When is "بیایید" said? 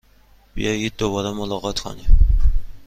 0.53-0.93